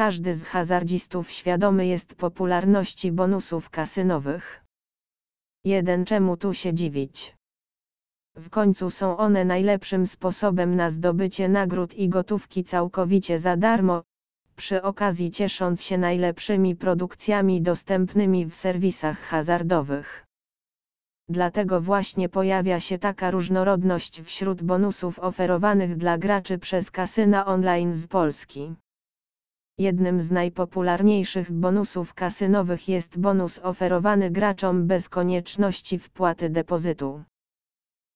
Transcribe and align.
każdy 0.00 0.36
z 0.36 0.42
hazardzistów 0.42 1.30
świadomy 1.30 1.86
jest 1.86 2.14
popularności 2.14 3.12
bonusów 3.12 3.70
kasynowych. 3.70 4.64
Jeden 5.64 6.04
czemu 6.04 6.36
tu 6.36 6.54
się 6.54 6.74
dziwić? 6.74 7.34
W 8.36 8.50
końcu 8.50 8.90
są 8.90 9.16
one 9.16 9.44
najlepszym 9.44 10.06
sposobem 10.06 10.76
na 10.76 10.90
zdobycie 10.90 11.48
nagród 11.48 11.94
i 11.94 12.08
gotówki 12.08 12.64
całkowicie 12.64 13.40
za 13.40 13.56
darmo, 13.56 14.02
przy 14.56 14.82
okazji 14.82 15.32
ciesząc 15.32 15.80
się 15.80 15.98
najlepszymi 15.98 16.76
produkcjami 16.76 17.62
dostępnymi 17.62 18.46
w 18.46 18.54
serwisach 18.54 19.18
hazardowych. 19.18 20.26
Dlatego 21.28 21.80
właśnie 21.80 22.28
pojawia 22.28 22.80
się 22.80 22.98
taka 22.98 23.30
różnorodność 23.30 24.22
wśród 24.22 24.62
bonusów 24.62 25.18
oferowanych 25.18 25.96
dla 25.96 26.18
graczy 26.18 26.58
przez 26.58 26.90
kasyna 26.90 27.46
online 27.46 28.02
z 28.04 28.06
Polski. 28.06 28.74
Jednym 29.80 30.28
z 30.28 30.30
najpopularniejszych 30.30 31.52
bonusów 31.52 32.14
kasynowych 32.14 32.88
jest 32.88 33.18
bonus 33.18 33.52
oferowany 33.62 34.30
graczom 34.30 34.86
bez 34.86 35.08
konieczności 35.08 35.98
wpłaty 35.98 36.50
depozytu. 36.50 37.22